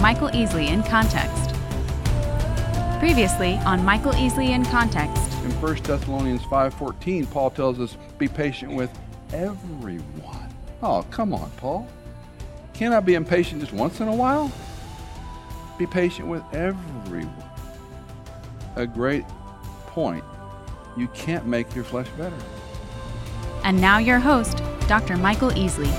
Michael 0.00 0.28
Easley 0.28 0.68
in 0.68 0.82
Context. 0.82 1.54
Previously 2.98 3.54
on 3.66 3.84
Michael 3.84 4.12
Easley 4.12 4.50
in 4.50 4.64
Context. 4.64 5.32
In 5.44 5.50
1 5.60 5.84
Thessalonians 5.84 6.42
5:14, 6.44 7.26
Paul 7.26 7.50
tells 7.50 7.78
us, 7.78 7.96
"Be 8.18 8.28
patient 8.28 8.72
with 8.72 8.90
everyone." 9.32 10.48
Oh, 10.82 11.04
come 11.10 11.32
on, 11.32 11.50
Paul. 11.56 11.86
Can 12.74 12.92
I 12.92 13.00
be 13.00 13.14
impatient 13.14 13.60
just 13.60 13.72
once 13.72 14.00
in 14.00 14.08
a 14.08 14.14
while? 14.14 14.50
Be 15.78 15.86
patient 15.86 16.28
with 16.28 16.42
everyone. 16.52 17.32
A 18.76 18.86
great 18.86 19.24
point. 19.86 20.24
You 20.96 21.08
can't 21.08 21.46
make 21.46 21.74
your 21.74 21.84
flesh 21.84 22.08
better. 22.18 22.36
And 23.64 23.80
now 23.80 23.98
your 23.98 24.18
host, 24.18 24.62
Dr. 24.88 25.16
Michael 25.16 25.50
Easley. 25.50 25.90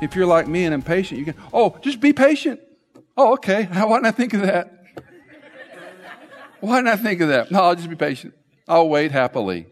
If 0.00 0.14
you're 0.14 0.26
like 0.26 0.46
me 0.46 0.64
and 0.64 0.74
impatient, 0.74 1.18
you 1.18 1.24
can, 1.24 1.34
oh, 1.52 1.76
just 1.80 2.00
be 2.00 2.12
patient. 2.12 2.60
Oh, 3.16 3.32
okay. 3.34 3.64
Why 3.70 3.96
didn't 3.96 4.06
I 4.06 4.10
think 4.12 4.34
of 4.34 4.42
that? 4.42 4.74
Why 6.60 6.78
didn't 6.78 6.88
I 6.88 6.96
think 6.96 7.20
of 7.20 7.28
that? 7.28 7.50
No, 7.50 7.62
I'll 7.62 7.74
just 7.74 7.88
be 7.88 7.96
patient. 7.96 8.34
I'll 8.66 8.88
wait 8.88 9.12
happily. 9.12 9.66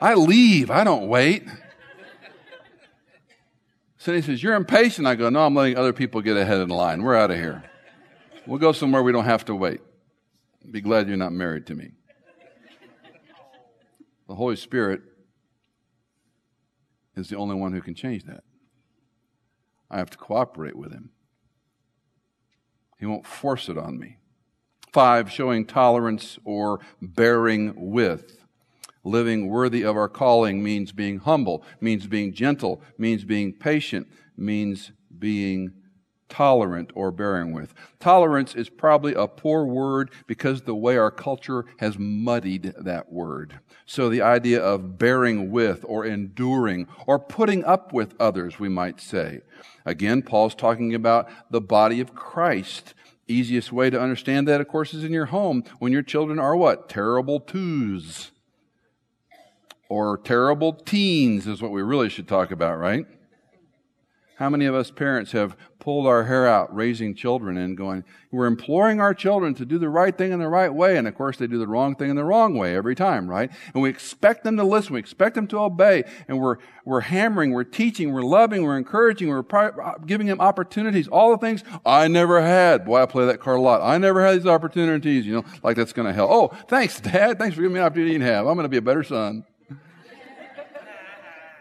I 0.00 0.14
leave. 0.14 0.70
I 0.70 0.84
don't 0.84 1.08
wait. 1.08 1.44
So 3.98 4.12
he 4.12 4.20
says, 4.20 4.42
You're 4.42 4.54
impatient. 4.54 5.06
I 5.06 5.14
go, 5.14 5.30
No, 5.30 5.46
I'm 5.46 5.54
letting 5.54 5.76
other 5.76 5.92
people 5.92 6.20
get 6.20 6.36
ahead 6.36 6.60
the 6.68 6.74
line. 6.74 7.02
We're 7.02 7.16
out 7.16 7.30
of 7.30 7.36
here. 7.36 7.64
We'll 8.46 8.58
go 8.58 8.72
somewhere 8.72 9.02
we 9.02 9.12
don't 9.12 9.24
have 9.24 9.44
to 9.46 9.54
wait. 9.54 9.80
Be 10.70 10.80
glad 10.80 11.08
you're 11.08 11.16
not 11.16 11.32
married 11.32 11.66
to 11.66 11.74
me. 11.74 11.92
The 14.28 14.34
Holy 14.34 14.56
Spirit 14.56 15.02
is 17.16 17.28
the 17.28 17.36
only 17.36 17.54
one 17.54 17.72
who 17.72 17.80
can 17.80 17.94
change 17.94 18.24
that. 18.24 18.44
I 19.90 19.98
have 19.98 20.10
to 20.10 20.18
cooperate 20.18 20.76
with 20.76 20.92
Him. 20.92 21.10
He 22.98 23.06
won't 23.06 23.26
force 23.26 23.68
it 23.68 23.78
on 23.78 23.98
me. 23.98 24.18
Five, 24.92 25.30
showing 25.30 25.66
tolerance 25.66 26.38
or 26.44 26.80
bearing 27.00 27.74
with. 27.76 28.38
Living 29.04 29.48
worthy 29.48 29.82
of 29.82 29.96
our 29.96 30.08
calling 30.08 30.62
means 30.62 30.90
being 30.90 31.18
humble, 31.18 31.62
means 31.80 32.06
being 32.06 32.32
gentle, 32.32 32.82
means 32.98 33.24
being 33.24 33.52
patient, 33.52 34.08
means 34.36 34.90
being 35.16 35.72
tolerant 36.28 36.90
or 36.94 37.10
bearing 37.10 37.52
with. 37.52 37.74
Tolerance 38.00 38.54
is 38.54 38.68
probably 38.68 39.14
a 39.14 39.26
poor 39.26 39.64
word 39.64 40.10
because 40.26 40.62
the 40.62 40.74
way 40.74 40.96
our 40.96 41.10
culture 41.10 41.64
has 41.78 41.98
muddied 41.98 42.74
that 42.78 43.12
word. 43.12 43.60
So 43.86 44.08
the 44.08 44.22
idea 44.22 44.60
of 44.60 44.98
bearing 44.98 45.50
with 45.50 45.84
or 45.86 46.04
enduring 46.04 46.88
or 47.06 47.18
putting 47.18 47.64
up 47.64 47.92
with 47.92 48.14
others, 48.20 48.58
we 48.58 48.68
might 48.68 49.00
say. 49.00 49.40
Again, 49.84 50.22
Paul's 50.22 50.54
talking 50.54 50.94
about 50.94 51.28
the 51.50 51.60
body 51.60 52.00
of 52.00 52.14
Christ. 52.14 52.94
Easiest 53.28 53.72
way 53.72 53.90
to 53.90 54.00
understand 54.00 54.46
that, 54.48 54.60
of 54.60 54.68
course, 54.68 54.94
is 54.94 55.04
in 55.04 55.12
your 55.12 55.26
home 55.26 55.64
when 55.78 55.92
your 55.92 56.02
children 56.02 56.38
are 56.38 56.56
what? 56.56 56.88
Terrible 56.88 57.40
twos. 57.40 58.32
Or 59.88 60.18
terrible 60.18 60.72
teens 60.72 61.46
is 61.46 61.62
what 61.62 61.70
we 61.70 61.82
really 61.82 62.08
should 62.08 62.26
talk 62.26 62.50
about, 62.50 62.78
right? 62.78 63.06
How 64.36 64.50
many 64.50 64.66
of 64.66 64.74
us 64.74 64.90
parents 64.90 65.32
have 65.32 65.56
pulled 65.78 66.06
our 66.06 66.24
hair 66.24 66.46
out 66.46 66.74
raising 66.74 67.14
children 67.14 67.56
and 67.56 67.74
going, 67.74 68.04
we're 68.30 68.46
imploring 68.46 69.00
our 69.00 69.14
children 69.14 69.54
to 69.54 69.64
do 69.64 69.78
the 69.78 69.88
right 69.88 70.16
thing 70.16 70.30
in 70.30 70.40
the 70.40 70.48
right 70.48 70.72
way. 70.72 70.98
And 70.98 71.08
of 71.08 71.14
course, 71.14 71.38
they 71.38 71.46
do 71.46 71.58
the 71.58 71.66
wrong 71.66 71.94
thing 71.94 72.10
in 72.10 72.16
the 72.16 72.24
wrong 72.24 72.54
way 72.54 72.76
every 72.76 72.94
time, 72.94 73.30
right? 73.30 73.50
And 73.72 73.82
we 73.82 73.88
expect 73.88 74.44
them 74.44 74.58
to 74.58 74.64
listen. 74.64 74.92
We 74.92 75.00
expect 75.00 75.36
them 75.36 75.46
to 75.48 75.60
obey. 75.60 76.04
And 76.28 76.38
we're, 76.38 76.56
we're 76.84 77.00
hammering, 77.00 77.52
we're 77.52 77.64
teaching, 77.64 78.12
we're 78.12 78.20
loving, 78.20 78.62
we're 78.62 78.76
encouraging, 78.76 79.28
we're 79.28 79.44
uh, 79.50 79.94
giving 80.04 80.26
them 80.26 80.40
opportunities, 80.40 81.08
all 81.08 81.30
the 81.30 81.38
things 81.38 81.64
I 81.86 82.06
never 82.08 82.42
had. 82.42 82.84
Boy, 82.84 83.02
I 83.02 83.06
play 83.06 83.24
that 83.24 83.40
card 83.40 83.58
a 83.58 83.62
lot. 83.62 83.80
I 83.80 83.96
never 83.96 84.22
had 84.22 84.38
these 84.38 84.46
opportunities, 84.46 85.24
you 85.24 85.32
know, 85.32 85.44
like 85.62 85.76
that's 85.76 85.94
going 85.94 86.08
to 86.08 86.12
help. 86.12 86.30
Oh, 86.30 86.56
thanks, 86.68 87.00
Dad. 87.00 87.38
Thanks 87.38 87.54
for 87.54 87.62
giving 87.62 87.74
me 87.74 87.80
an 87.80 87.86
opportunity 87.86 88.18
to 88.18 88.24
have. 88.24 88.46
I'm 88.46 88.54
going 88.54 88.64
to 88.64 88.68
be 88.68 88.76
a 88.76 88.82
better 88.82 89.02
son. 89.02 89.44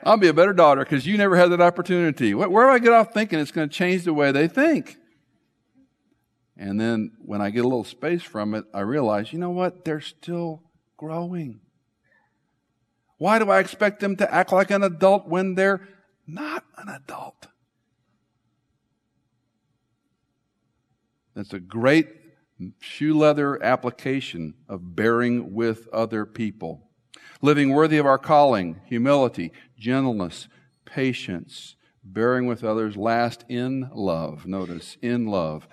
I'll 0.06 0.18
be 0.18 0.28
a 0.28 0.34
better 0.34 0.54
daughter 0.54 0.84
because 0.84 1.08
you 1.08 1.18
never 1.18 1.36
had 1.36 1.50
that 1.50 1.62
opportunity. 1.62 2.36
Where 2.36 2.68
do 2.68 2.72
I 2.72 2.78
get 2.78 2.94
off 2.94 3.12
thinking 3.12 3.40
it's 3.40 3.52
going 3.52 3.68
to 3.68 3.76
change 3.76 4.04
the 4.04 4.14
way 4.14 4.32
they 4.32 4.48
think? 4.48 4.98
And 6.56 6.80
then 6.80 7.14
when 7.18 7.42
I 7.42 7.50
get 7.50 7.66
a 7.66 7.68
little 7.68 7.84
space 7.84 8.22
from 8.22 8.54
it, 8.54 8.66
I 8.72 8.82
realize, 8.82 9.34
you 9.34 9.40
know 9.40 9.50
what? 9.50 9.84
They're 9.84 10.00
still 10.00 10.62
growing. 10.96 11.60
Why 13.18 13.40
do 13.40 13.50
I 13.50 13.60
expect 13.60 14.00
them 14.00 14.16
to 14.18 14.32
act 14.32 14.52
like 14.52 14.70
an 14.70 14.84
adult 14.84 15.28
when 15.28 15.56
they're 15.56 15.88
not 16.28 16.64
an 16.78 16.88
adult? 16.88 17.48
That's 21.34 21.52
a 21.54 21.60
great 21.60 22.10
shoe 22.80 23.18
leather 23.18 23.62
application 23.62 24.54
of 24.70 24.96
bearing 24.96 25.54
with 25.54 25.88
other 25.92 26.26
people 26.26 26.86
living 27.42 27.70
worthy 27.70 27.98
of 27.98 28.06
our 28.06 28.18
calling, 28.18 28.82
humility, 28.86 29.52
gentleness, 29.78 30.48
patience, 30.86 31.76
bearing 32.04 32.48
with 32.48 32.64
others, 32.64 32.96
last 32.96 33.46
in 33.50 33.90
love. 33.94 34.46
Notice, 34.46 34.98
in 35.02 35.26
love. 35.26 35.68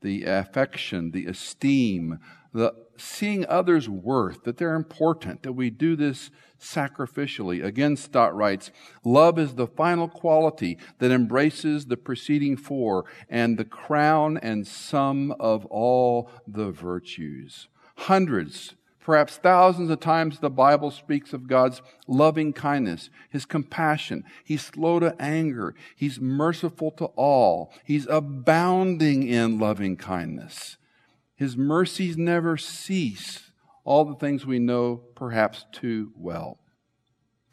The 0.00 0.24
affection, 0.24 1.10
the 1.10 1.26
esteem, 1.26 2.18
the 2.52 2.74
seeing 2.96 3.46
others' 3.46 3.88
worth, 3.88 4.44
that 4.44 4.58
they're 4.58 4.74
important, 4.74 5.42
that 5.42 5.52
we 5.52 5.70
do 5.70 5.96
this 5.96 6.30
sacrificially. 6.60 7.64
Again, 7.64 7.96
Stott 7.96 8.34
writes, 8.34 8.70
love 9.04 9.38
is 9.38 9.54
the 9.54 9.66
final 9.66 10.08
quality 10.08 10.78
that 10.98 11.10
embraces 11.10 11.86
the 11.86 11.96
preceding 11.96 12.56
four 12.56 13.04
and 13.28 13.58
the 13.58 13.64
crown 13.64 14.38
and 14.38 14.66
sum 14.66 15.32
of 15.40 15.66
all 15.66 16.30
the 16.46 16.70
virtues. 16.70 17.68
Hundreds 17.96 18.74
Perhaps 19.04 19.38
thousands 19.38 19.90
of 19.90 19.98
times 19.98 20.38
the 20.38 20.50
Bible 20.50 20.90
speaks 20.90 21.32
of 21.32 21.48
God's 21.48 21.82
loving 22.06 22.52
kindness, 22.52 23.10
His 23.30 23.44
compassion. 23.44 24.24
He's 24.44 24.62
slow 24.62 25.00
to 25.00 25.16
anger. 25.20 25.74
He's 25.96 26.20
merciful 26.20 26.92
to 26.92 27.06
all. 27.16 27.72
He's 27.84 28.06
abounding 28.06 29.26
in 29.26 29.58
loving 29.58 29.96
kindness. 29.96 30.76
His 31.34 31.56
mercies 31.56 32.16
never 32.16 32.56
cease. 32.56 33.50
All 33.84 34.04
the 34.04 34.14
things 34.14 34.46
we 34.46 34.60
know 34.60 35.02
perhaps 35.16 35.64
too 35.72 36.12
well. 36.16 36.60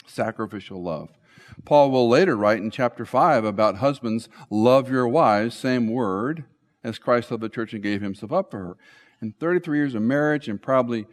Sacrificial 0.05 0.83
love. 0.83 1.09
Paul 1.65 1.89
will 1.89 2.07
later 2.07 2.37
write 2.37 2.59
in 2.59 2.69
chapter 2.69 3.05
5 3.05 3.43
about 3.43 3.77
husbands, 3.77 4.29
love 4.51 4.91
your 4.91 5.07
wives, 5.07 5.55
same 5.55 5.89
word, 5.89 6.45
as 6.83 6.99
Christ 6.99 7.31
loved 7.31 7.41
the 7.41 7.49
church 7.49 7.73
and 7.73 7.81
gave 7.81 8.01
himself 8.01 8.31
up 8.31 8.51
for 8.51 8.59
her. 8.59 8.77
In 9.21 9.33
33 9.33 9.77
years 9.79 9.95
of 9.95 10.03
marriage 10.03 10.47
and 10.47 10.61
probably 10.61 11.07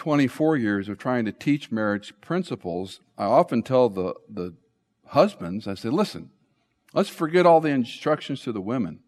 24 0.00 0.56
years 0.56 0.88
of 0.88 0.96
trying 0.96 1.26
to 1.26 1.32
teach 1.32 1.70
marriage 1.70 2.14
principles, 2.22 3.00
I 3.18 3.26
often 3.26 3.62
tell 3.62 3.90
the, 3.90 4.14
the 4.30 4.54
husbands, 5.08 5.68
I 5.68 5.74
say, 5.74 5.90
listen, 5.90 6.30
let's 6.94 7.10
forget 7.10 7.44
all 7.44 7.60
the 7.60 7.68
instructions 7.68 8.40
to 8.44 8.52
the 8.52 8.62
women. 8.62 9.00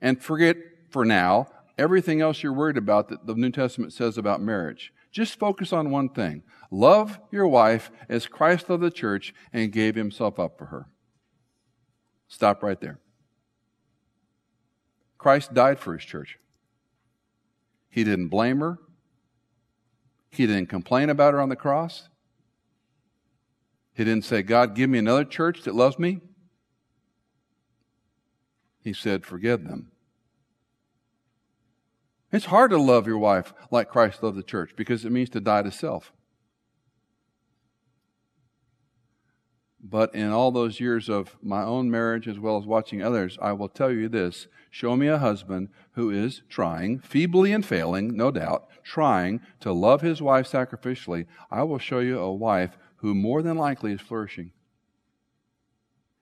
And 0.00 0.20
forget 0.20 0.56
for 0.90 1.04
now 1.04 1.46
everything 1.78 2.20
else 2.20 2.42
you're 2.42 2.52
worried 2.52 2.76
about 2.76 3.08
that 3.08 3.24
the 3.24 3.36
New 3.36 3.52
Testament 3.52 3.92
says 3.92 4.18
about 4.18 4.42
marriage. 4.42 4.92
Just 5.12 5.38
focus 5.38 5.72
on 5.72 5.92
one 5.92 6.08
thing 6.08 6.42
love 6.72 7.20
your 7.30 7.46
wife 7.46 7.92
as 8.08 8.26
Christ 8.26 8.68
loved 8.68 8.82
the 8.82 8.90
church 8.90 9.32
and 9.52 9.70
gave 9.70 9.94
himself 9.94 10.40
up 10.40 10.58
for 10.58 10.66
her. 10.66 10.88
Stop 12.26 12.64
right 12.64 12.80
there. 12.80 12.98
Christ 15.18 15.54
died 15.54 15.78
for 15.78 15.92
his 15.92 16.04
church. 16.04 16.36
He 17.88 18.02
didn't 18.02 18.26
blame 18.26 18.58
her. 18.58 18.78
He 20.36 20.46
didn't 20.46 20.68
complain 20.68 21.10
about 21.10 21.34
her 21.34 21.40
on 21.40 21.48
the 21.48 21.56
cross. 21.56 22.08
He 23.94 24.04
didn't 24.04 24.24
say, 24.24 24.42
God, 24.42 24.74
give 24.74 24.90
me 24.90 24.98
another 24.98 25.24
church 25.24 25.62
that 25.62 25.74
loves 25.74 25.98
me. 25.98 26.20
He 28.82 28.92
said, 28.92 29.24
forgive 29.24 29.64
them. 29.64 29.92
It's 32.32 32.46
hard 32.46 32.72
to 32.72 32.78
love 32.78 33.06
your 33.06 33.18
wife 33.18 33.54
like 33.70 33.88
Christ 33.88 34.22
loved 34.22 34.36
the 34.36 34.42
church 34.42 34.72
because 34.76 35.04
it 35.04 35.12
means 35.12 35.30
to 35.30 35.40
die 35.40 35.62
to 35.62 35.70
self. 35.70 36.12
But 39.86 40.14
in 40.14 40.30
all 40.30 40.50
those 40.50 40.80
years 40.80 41.10
of 41.10 41.36
my 41.42 41.62
own 41.62 41.90
marriage 41.90 42.26
as 42.26 42.38
well 42.38 42.56
as 42.56 42.64
watching 42.64 43.02
others, 43.02 43.36
I 43.42 43.52
will 43.52 43.68
tell 43.68 43.92
you 43.92 44.08
this 44.08 44.46
show 44.70 44.96
me 44.96 45.08
a 45.08 45.18
husband 45.18 45.68
who 45.92 46.10
is 46.10 46.40
trying, 46.48 47.00
feebly 47.00 47.52
and 47.52 47.64
failing, 47.64 48.16
no 48.16 48.30
doubt, 48.30 48.66
trying 48.82 49.42
to 49.60 49.72
love 49.72 50.00
his 50.00 50.22
wife 50.22 50.50
sacrificially. 50.50 51.26
I 51.50 51.64
will 51.64 51.78
show 51.78 51.98
you 51.98 52.18
a 52.18 52.32
wife 52.32 52.78
who 52.96 53.14
more 53.14 53.42
than 53.42 53.58
likely 53.58 53.92
is 53.92 54.00
flourishing. 54.00 54.52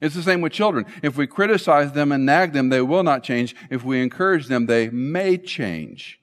It's 0.01 0.17
the 0.17 0.23
same 0.25 0.41
with 0.41 0.53
children. 0.53 0.85
If 1.01 1.17
we 1.17 1.29
criticize 1.29 1.93
them 1.93 2.11
and 2.11 2.27
nag 2.27 2.53
them, 2.53 2.69
they 2.69 2.83
will 2.83 3.05
not 3.05 3.23
change. 3.23 3.55
If 3.71 3.85
we 3.85 4.03
encourage 4.03 4.49
them, 4.49 4.67
they 4.67 4.91
may 4.91 5.39
change. 5.39 6.21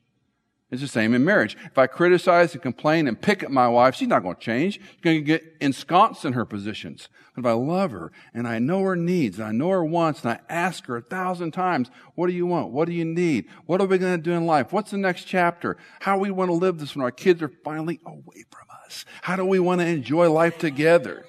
It's 0.71 0.81
the 0.81 0.87
same 0.87 1.15
in 1.15 1.25
marriage. 1.25 1.57
If 1.65 1.79
I 1.79 1.87
criticize 1.87 2.53
and 2.53 2.61
complain 2.61 3.07
and 3.07 3.19
pick 3.19 3.41
at 3.41 3.49
my 3.49 3.67
wife, 3.67 3.95
she's 3.95 4.07
not 4.07 4.21
going 4.21 4.35
to 4.35 4.41
change. 4.41 4.75
She's 4.75 5.01
going 5.01 5.17
to 5.17 5.23
get 5.23 5.55
ensconced 5.59 6.25
in 6.25 6.33
her 6.33 6.45
positions. 6.45 7.09
But 7.33 7.41
if 7.41 7.45
I 7.47 7.53
love 7.53 7.89
her 7.91 8.11
and 8.35 8.47
I 8.47 8.59
know 8.59 8.81
her 8.81 8.95
needs 8.95 9.39
and 9.39 9.47
I 9.47 9.51
know 9.51 9.69
her 9.69 9.83
wants 9.83 10.23
and 10.23 10.31
I 10.33 10.39
ask 10.47 10.85
her 10.85 10.97
a 10.97 11.01
thousand 11.01 11.51
times, 11.51 11.89
what 12.13 12.27
do 12.27 12.33
you 12.33 12.45
want? 12.45 12.71
What 12.71 12.87
do 12.87 12.93
you 12.93 13.05
need? 13.05 13.45
What 13.65 13.81
are 13.81 13.87
we 13.87 13.97
going 13.97 14.17
to 14.17 14.21
do 14.21 14.33
in 14.33 14.45
life? 14.45 14.71
What's 14.71 14.91
the 14.91 14.97
next 14.97 15.23
chapter? 15.23 15.77
How 16.01 16.19
we 16.19 16.29
want 16.29 16.49
to 16.49 16.53
live 16.55 16.77
this 16.77 16.95
when 16.95 17.03
our 17.03 17.11
kids 17.11 17.41
are 17.41 17.51
finally 17.63 17.99
away 18.05 18.45
from 18.51 18.67
us? 18.85 19.05
How 19.23 19.35
do 19.35 19.45
we 19.45 19.59
want 19.59 19.81
to 19.81 19.87
enjoy 19.87 20.31
life 20.31 20.59
together? 20.59 21.25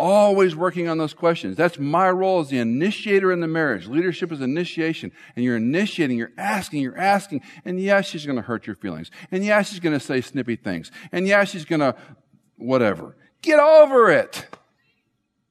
Always 0.00 0.56
working 0.56 0.88
on 0.88 0.96
those 0.96 1.12
questions. 1.12 1.56
That's 1.56 1.78
my 1.78 2.10
role 2.10 2.40
as 2.40 2.48
the 2.48 2.58
initiator 2.58 3.30
in 3.30 3.40
the 3.40 3.46
marriage. 3.46 3.86
Leadership 3.86 4.32
is 4.32 4.40
initiation. 4.40 5.12
And 5.36 5.44
you're 5.44 5.56
initiating, 5.56 6.16
you're 6.16 6.32
asking, 6.38 6.80
you're 6.80 6.98
asking. 6.98 7.42
And 7.64 7.78
yes, 7.78 8.06
she's 8.06 8.24
going 8.24 8.36
to 8.36 8.42
hurt 8.42 8.66
your 8.66 8.76
feelings. 8.76 9.10
And 9.30 9.44
yes, 9.44 9.68
she's 9.68 9.80
going 9.80 9.98
to 9.98 10.04
say 10.04 10.22
snippy 10.22 10.56
things. 10.56 10.90
And 11.12 11.28
yes, 11.28 11.50
she's 11.50 11.66
going 11.66 11.80
to 11.80 11.94
whatever. 12.56 13.16
Get 13.42 13.60
over 13.60 14.10
it. 14.10 14.46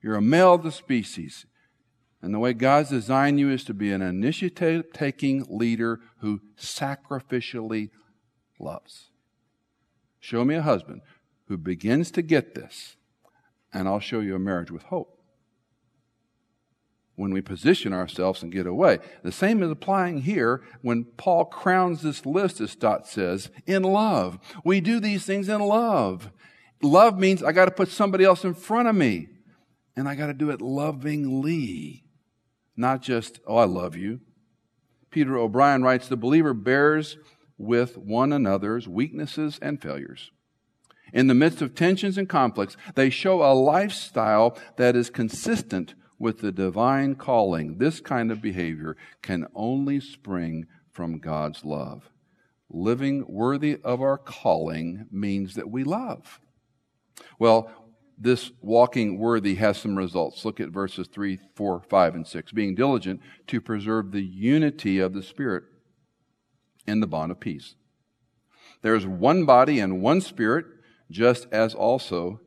You're 0.01 0.15
a 0.15 0.21
male 0.21 0.55
of 0.55 0.63
the 0.63 0.71
species. 0.71 1.45
And 2.21 2.33
the 2.33 2.39
way 2.39 2.53
God's 2.53 2.89
designed 2.89 3.39
you 3.39 3.51
is 3.51 3.63
to 3.65 3.73
be 3.73 3.91
an 3.91 4.01
initiative 4.01 4.91
taking 4.91 5.45
leader 5.47 5.99
who 6.21 6.41
sacrificially 6.57 7.91
loves. 8.59 9.09
Show 10.19 10.43
me 10.43 10.55
a 10.55 10.61
husband 10.61 11.01
who 11.47 11.57
begins 11.57 12.11
to 12.11 12.21
get 12.21 12.55
this 12.55 12.97
and 13.73 13.87
I'll 13.87 13.99
show 13.99 14.19
you 14.19 14.35
a 14.35 14.39
marriage 14.39 14.71
with 14.71 14.83
hope. 14.83 15.15
When 17.15 17.33
we 17.33 17.41
position 17.41 17.91
ourselves 17.91 18.41
and 18.41 18.51
get 18.51 18.65
away. 18.65 18.99
The 19.23 19.31
same 19.31 19.61
is 19.61 19.69
applying 19.69 20.21
here 20.21 20.61
when 20.81 21.03
Paul 21.17 21.45
crowns 21.45 22.01
this 22.01 22.25
list, 22.25 22.61
as 22.61 22.71
Stott 22.71 23.07
says, 23.07 23.49
in 23.65 23.83
love. 23.83 24.39
We 24.63 24.79
do 24.79 25.01
these 25.01 25.25
things 25.25 25.49
in 25.49 25.59
love. 25.59 26.31
Love 26.81 27.19
means 27.19 27.43
I 27.43 27.51
got 27.51 27.65
to 27.65 27.71
put 27.71 27.89
somebody 27.89 28.23
else 28.23 28.45
in 28.45 28.53
front 28.53 28.87
of 28.87 28.95
me, 28.95 29.27
and 29.97 30.07
I 30.07 30.15
got 30.15 30.27
to 30.27 30.33
do 30.33 30.49
it 30.49 30.61
lovingly, 30.61 32.05
not 32.77 33.01
just, 33.01 33.41
oh, 33.45 33.57
I 33.57 33.65
love 33.65 33.97
you. 33.97 34.21
Peter 35.11 35.37
O'Brien 35.37 35.83
writes 35.83 36.07
The 36.07 36.15
believer 36.15 36.53
bears 36.53 37.17
with 37.57 37.97
one 37.97 38.31
another's 38.31 38.87
weaknesses 38.87 39.59
and 39.61 39.81
failures. 39.81 40.31
In 41.13 41.27
the 41.27 41.33
midst 41.33 41.61
of 41.61 41.75
tensions 41.75 42.17
and 42.17 42.29
conflicts, 42.29 42.77
they 42.95 43.09
show 43.09 43.41
a 43.41 43.53
lifestyle 43.53 44.57
that 44.77 44.95
is 44.95 45.09
consistent 45.09 45.95
with 46.17 46.39
the 46.39 46.51
divine 46.51 47.15
calling. 47.15 47.77
This 47.77 47.99
kind 47.99 48.31
of 48.31 48.41
behavior 48.41 48.97
can 49.21 49.47
only 49.55 49.99
spring 49.99 50.67
from 50.91 51.19
God's 51.19 51.63
love. 51.63 52.09
Living 52.69 53.25
worthy 53.27 53.77
of 53.83 54.01
our 54.01 54.17
calling 54.17 55.07
means 55.11 55.55
that 55.55 55.71
we 55.71 55.83
love. 55.83 56.39
Well, 57.39 57.71
this 58.17 58.51
walking 58.61 59.17
worthy 59.17 59.55
has 59.55 59.77
some 59.77 59.97
results. 59.97 60.43
Look 60.43 60.59
at 60.59 60.69
verses 60.69 61.07
3, 61.07 61.39
4, 61.55 61.81
5, 61.89 62.15
and 62.15 62.27
6. 62.27 62.51
Being 62.51 62.75
diligent 62.75 63.21
to 63.47 63.61
preserve 63.61 64.11
the 64.11 64.21
unity 64.21 64.99
of 64.99 65.13
the 65.13 65.23
Spirit 65.23 65.63
in 66.85 66.99
the 66.99 67.07
bond 67.07 67.31
of 67.31 67.39
peace. 67.39 67.75
There 68.81 68.95
is 68.95 69.07
one 69.07 69.45
body 69.45 69.79
and 69.79 70.01
one 70.01 70.19
Spirit 70.19 70.65
just 71.09 71.47
as 71.51 71.73
also 71.73 72.39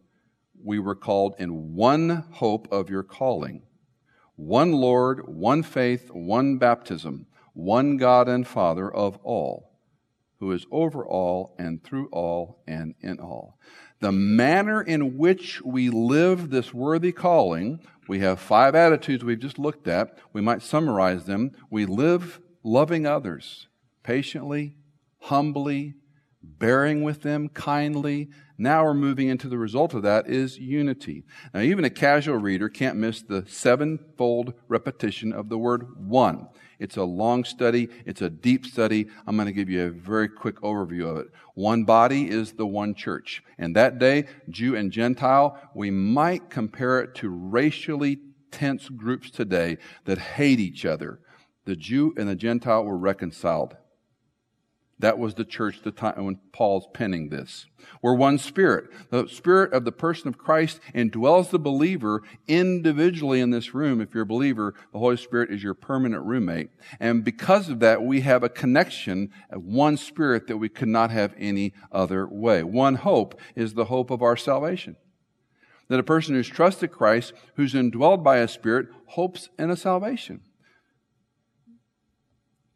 we 0.63 0.79
were 0.79 0.95
called 0.95 1.35
in 1.39 1.75
one 1.75 2.25
hope 2.33 2.69
of 2.73 2.89
your 2.89 3.03
calling. 3.03 3.63
One 4.37 4.73
Lord, 4.73 5.27
one 5.27 5.63
faith, 5.63 6.11
one 6.11 6.59
baptism, 6.59 7.27
one 7.53 7.97
God 7.97 8.29
and 8.29 8.47
Father 8.47 8.91
of 8.91 9.19
all, 9.23 9.71
who 10.39 10.53
is 10.53 10.67
over 10.71 11.05
all 11.05 11.55
and 11.59 11.83
through 11.83 12.09
all 12.11 12.63
and 12.67 12.95
in 13.01 13.19
all. 13.21 13.59
The 14.01 14.13
manner 14.13 14.83
in 14.83 15.17
which 15.17 15.63
we 15.63 15.91
live 15.91 16.51
this 16.51 16.75
worthy 16.75 17.13
calling, 17.13 17.81
we 18.09 18.21
have 18.21 18.41
five 18.41 18.75
attitudes 18.75 19.23
we've 19.23 19.39
just 19.39 19.59
looked 19.59 19.87
at. 19.87 20.19
We 20.33 20.41
might 20.41 20.63
summarize 20.63 21.25
them. 21.25 21.53
We 21.71 21.87
live 21.87 22.41
loving 22.65 23.07
others 23.07 23.69
patiently, 24.03 24.75
humbly, 25.21 25.95
bearing 26.43 27.03
with 27.03 27.23
them 27.23 27.49
kindly. 27.49 28.29
Now 28.59 28.85
we're 28.85 28.95
moving 28.95 29.29
into 29.29 29.49
the 29.49 29.59
result 29.59 29.95
of 29.95 30.03
that 30.03 30.29
is 30.29 30.59
unity. 30.59 31.25
Now, 31.53 31.61
even 31.61 31.85
a 31.85 31.91
casual 31.91 32.37
reader 32.37 32.69
can't 32.69 32.97
miss 32.97 33.23
the 33.23 33.45
sevenfold 33.47 34.55
repetition 34.69 35.33
of 35.33 35.49
the 35.49 35.59
word 35.59 36.07
one. 36.07 36.49
It's 36.79 36.97
a 36.97 37.05
long 37.05 37.45
study. 37.45 37.89
It's 38.05 38.23
a 38.23 38.31
deep 38.31 38.67
study. 38.67 39.07
I'm 39.27 39.37
going 39.37 39.47
to 39.47 39.53
give 39.53 39.71
you 39.71 39.85
a 39.85 39.91
very 39.91 40.29
quick 40.29 40.61
overview 40.63 41.09
of 41.09 41.19
it. 41.19 41.29
One 41.55 41.85
body 41.85 42.29
is 42.29 42.53
the 42.53 42.67
one 42.67 42.95
church. 42.95 43.43
And 43.57 43.77
that 43.77 43.99
day, 43.99 44.25
Jew 44.51 44.75
and 44.75 44.91
Gentile, 44.91 45.59
we 45.75 45.91
might 45.91 46.51
compare 46.51 47.01
it 47.01 47.15
to 47.17 47.29
racially 47.29 48.19
tense 48.51 48.89
groups 48.89 49.31
today 49.31 49.79
that 50.05 50.19
hate 50.19 50.59
each 50.59 50.85
other. 50.85 51.21
The 51.65 51.77
Jew 51.77 52.15
and 52.17 52.29
the 52.29 52.35
Gentile 52.35 52.85
were 52.85 52.99
reconciled. 52.99 53.77
That 55.03 55.19
was 55.19 55.35
the 55.35 55.45
church 55.45 55.83
the 55.83 55.91
time 55.91 56.25
when 56.25 56.39
Paul's 56.53 56.87
penning 56.95 57.29
this. 57.29 57.67
We're 58.03 58.15
one 58.15 58.39
spirit. 58.39 58.89
The 59.11 59.27
spirit 59.27 59.73
of 59.73 59.85
the 59.85 59.91
person 59.91 60.29
of 60.29 60.39
Christ 60.39 60.79
indwells 60.95 61.51
the 61.51 61.59
believer 61.59 62.23
individually 62.47 63.41
in 63.41 63.51
this 63.51 63.75
room. 63.75 64.01
If 64.01 64.15
you're 64.15 64.23
a 64.23 64.27
believer, 64.27 64.75
the 64.93 65.01
Holy 65.01 65.17
Spirit 65.17 65.51
is 65.51 65.61
your 65.61 65.75
permanent 65.75 66.25
roommate. 66.25 66.71
And 67.01 67.25
because 67.25 67.69
of 67.69 67.81
that, 67.81 68.05
we 68.05 68.21
have 68.21 68.45
a 68.45 68.49
connection, 68.49 69.33
of 69.51 69.65
one 69.65 69.97
spirit 69.97 70.47
that 70.47 70.59
we 70.59 70.69
could 70.69 70.87
not 70.87 71.11
have 71.11 71.35
any 71.37 71.75
other 71.91 72.25
way. 72.25 72.63
One 72.63 72.95
hope 72.95 73.41
is 73.57 73.75
the 73.75 73.87
hope 73.87 74.13
of 74.13 74.23
our 74.23 74.37
salvation. 74.37 74.95
That 75.89 75.99
a 75.99 76.05
person 76.05 76.37
who's 76.37 76.49
trusted 76.49 76.93
Christ, 76.93 77.33
who's 77.57 77.75
indwelled 77.75 78.23
by 78.23 78.37
a 78.37 78.47
spirit, 78.47 78.87
hopes 79.07 79.49
in 79.59 79.69
a 79.69 79.77
salvation. 79.77 80.43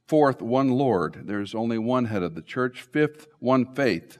Fourth, 0.06 0.40
one 0.40 0.68
Lord. 0.70 1.22
There's 1.24 1.54
only 1.54 1.78
one 1.78 2.06
head 2.06 2.22
of 2.22 2.34
the 2.34 2.42
church. 2.42 2.82
Fifth, 2.82 3.26
one 3.40 3.74
faith. 3.74 4.18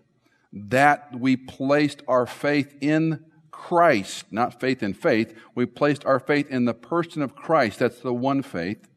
That 0.52 1.18
we 1.18 1.36
placed 1.36 2.02
our 2.08 2.26
faith 2.26 2.74
in 2.80 3.24
Christ, 3.50 4.26
not 4.30 4.60
faith 4.60 4.82
in 4.82 4.94
faith. 4.94 5.34
We 5.54 5.66
placed 5.66 6.04
our 6.04 6.20
faith 6.20 6.50
in 6.50 6.64
the 6.64 6.74
person 6.74 7.22
of 7.22 7.34
Christ. 7.34 7.78
That's 7.78 8.00
the 8.00 8.12
one 8.12 8.42
faith. 8.42 8.88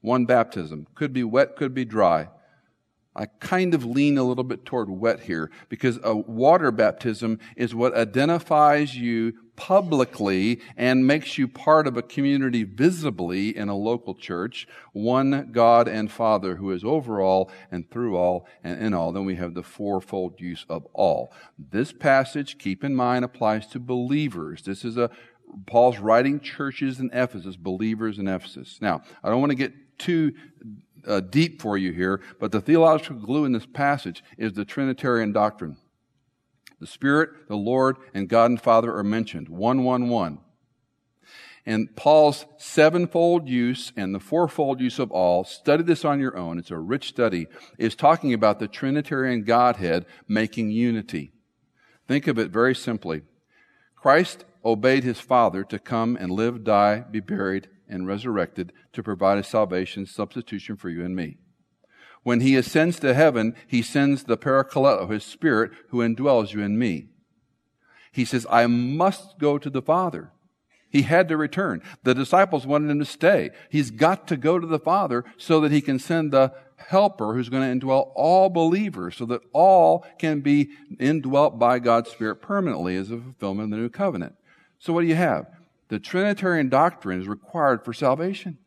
One 0.00 0.24
baptism. 0.24 0.86
Could 0.94 1.12
be 1.12 1.24
wet, 1.24 1.56
could 1.56 1.74
be 1.74 1.84
dry. 1.84 2.28
I 3.14 3.26
kind 3.26 3.74
of 3.74 3.84
lean 3.84 4.16
a 4.16 4.22
little 4.22 4.44
bit 4.44 4.64
toward 4.64 4.88
wet 4.88 5.20
here 5.20 5.50
because 5.68 5.98
a 6.04 6.14
water 6.14 6.70
baptism 6.70 7.40
is 7.56 7.74
what 7.74 7.94
identifies 7.94 8.96
you 8.96 9.34
publicly 9.56 10.60
and 10.76 11.04
makes 11.04 11.36
you 11.36 11.48
part 11.48 11.88
of 11.88 11.96
a 11.96 12.02
community 12.02 12.62
visibly 12.62 13.56
in 13.56 13.68
a 13.68 13.74
local 13.74 14.14
church. 14.14 14.68
One 14.92 15.50
God 15.50 15.88
and 15.88 16.12
Father 16.12 16.56
who 16.56 16.70
is 16.70 16.84
over 16.84 17.20
all 17.20 17.50
and 17.72 17.90
through 17.90 18.16
all 18.16 18.46
and 18.62 18.80
in 18.80 18.94
all. 18.94 19.10
Then 19.10 19.24
we 19.24 19.34
have 19.34 19.54
the 19.54 19.64
fourfold 19.64 20.40
use 20.40 20.64
of 20.68 20.86
all. 20.92 21.32
This 21.58 21.92
passage, 21.92 22.56
keep 22.56 22.84
in 22.84 22.94
mind, 22.94 23.24
applies 23.24 23.66
to 23.68 23.80
believers. 23.80 24.62
This 24.62 24.84
is 24.84 24.96
a 24.96 25.10
Paul's 25.66 25.98
writing 25.98 26.38
churches 26.40 27.00
in 27.00 27.10
Ephesus, 27.12 27.56
believers 27.56 28.18
in 28.18 28.28
Ephesus. 28.28 28.78
Now, 28.80 29.02
I 29.24 29.30
don't 29.30 29.40
want 29.40 29.50
to 29.50 29.56
get 29.56 29.72
too 29.98 30.32
uh, 31.08 31.20
deep 31.20 31.60
for 31.60 31.76
you 31.76 31.92
here, 31.92 32.20
but 32.38 32.52
the 32.52 32.60
theological 32.60 33.16
glue 33.16 33.44
in 33.44 33.52
this 33.52 33.66
passage 33.66 34.22
is 34.36 34.52
the 34.52 34.64
Trinitarian 34.64 35.32
doctrine. 35.32 35.76
The 36.80 36.86
Spirit, 36.86 37.48
the 37.48 37.56
Lord, 37.56 37.96
and 38.14 38.28
God 38.28 38.50
and 38.50 38.60
Father 38.60 38.94
are 38.94 39.02
mentioned. 39.02 39.48
One, 39.48 39.82
one, 39.82 40.08
one. 40.08 40.38
And 41.66 41.94
Paul's 41.96 42.46
sevenfold 42.56 43.48
use 43.48 43.92
and 43.96 44.14
the 44.14 44.20
fourfold 44.20 44.80
use 44.80 44.98
of 44.98 45.10
all, 45.10 45.44
study 45.44 45.82
this 45.82 46.04
on 46.04 46.20
your 46.20 46.36
own, 46.36 46.58
it's 46.58 46.70
a 46.70 46.78
rich 46.78 47.08
study, 47.08 47.46
is 47.78 47.94
talking 47.94 48.32
about 48.32 48.58
the 48.58 48.68
Trinitarian 48.68 49.44
Godhead 49.44 50.06
making 50.26 50.70
unity. 50.70 51.32
Think 52.06 52.26
of 52.26 52.38
it 52.38 52.50
very 52.50 52.74
simply. 52.74 53.22
Christ 53.96 54.44
obeyed 54.64 55.04
his 55.04 55.20
Father 55.20 55.62
to 55.64 55.78
come 55.78 56.16
and 56.16 56.30
live, 56.30 56.64
die, 56.64 57.00
be 57.00 57.20
buried, 57.20 57.68
and 57.88 58.06
resurrected 58.06 58.72
to 58.92 59.02
provide 59.02 59.38
a 59.38 59.42
salvation 59.42 60.06
substitution 60.06 60.76
for 60.76 60.88
you 60.88 61.04
and 61.04 61.14
me. 61.16 61.38
When 62.22 62.40
he 62.40 62.56
ascends 62.56 62.98
to 63.00 63.14
heaven, 63.14 63.54
he 63.66 63.82
sends 63.82 64.24
the 64.24 64.36
Parakletos, 64.36 65.10
his 65.10 65.24
spirit, 65.24 65.72
who 65.90 65.98
indwells 65.98 66.52
you 66.52 66.62
and 66.62 66.78
me. 66.78 67.08
He 68.12 68.24
says, 68.24 68.46
I 68.50 68.66
must 68.66 69.38
go 69.38 69.58
to 69.58 69.70
the 69.70 69.82
Father. 69.82 70.32
He 70.90 71.02
had 71.02 71.28
to 71.28 71.36
return. 71.36 71.82
The 72.02 72.14
disciples 72.14 72.66
wanted 72.66 72.90
him 72.90 72.98
to 72.98 73.04
stay. 73.04 73.50
He's 73.70 73.90
got 73.90 74.26
to 74.28 74.36
go 74.36 74.58
to 74.58 74.66
the 74.66 74.78
Father 74.78 75.24
so 75.36 75.60
that 75.60 75.72
he 75.72 75.80
can 75.80 75.98
send 75.98 76.32
the 76.32 76.52
helper 76.76 77.34
who's 77.34 77.48
going 77.48 77.80
to 77.80 77.86
indwell 77.86 78.12
all 78.14 78.48
believers 78.48 79.16
so 79.16 79.26
that 79.26 79.42
all 79.52 80.06
can 80.18 80.40
be 80.40 80.70
indwelt 80.98 81.58
by 81.58 81.78
God's 81.78 82.10
Spirit 82.10 82.36
permanently 82.36 82.96
as 82.96 83.10
a 83.10 83.18
fulfillment 83.18 83.64
of 83.66 83.70
the 83.70 83.76
new 83.76 83.88
covenant. 83.88 84.34
So 84.78 84.92
what 84.92 85.02
do 85.02 85.06
you 85.08 85.16
have? 85.16 85.46
The 85.88 85.98
Trinitarian 85.98 86.68
doctrine 86.68 87.20
is 87.20 87.28
required 87.28 87.84
for 87.84 87.92
salvation. 87.92 88.58